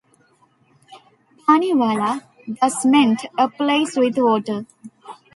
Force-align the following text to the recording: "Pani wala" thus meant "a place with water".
"Pani 1.45 1.73
wala" 1.75 2.23
thus 2.59 2.83
meant 2.85 3.25
"a 3.37 3.47
place 3.47 3.95
with 3.95 4.17
water". 4.17 4.65